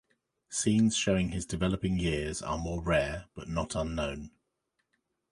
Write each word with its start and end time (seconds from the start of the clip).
Scenes 0.49 0.95
showing 0.97 1.29
his 1.29 1.45
developing 1.45 1.99
years 1.99 2.41
are 2.41 2.57
more 2.57 2.81
rare 2.81 3.25
but 3.35 3.47
not 3.47 3.75
unknown. 3.75 4.31